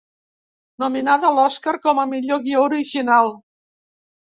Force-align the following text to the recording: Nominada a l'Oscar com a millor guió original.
Nominada 0.83 1.29
a 1.29 1.35
l'Oscar 1.41 1.75
com 1.85 2.03
a 2.05 2.07
millor 2.15 2.43
guió 2.49 2.65
original. 2.73 3.33